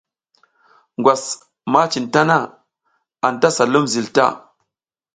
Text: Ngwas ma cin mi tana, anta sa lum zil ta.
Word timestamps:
Ngwas 0.99 1.23
ma 1.71 1.81
cin 1.91 2.05
mi 2.07 2.11
tana, 2.13 2.37
anta 3.27 3.49
sa 3.57 3.63
lum 3.71 3.85
zil 3.93 4.07
ta. 4.15 4.25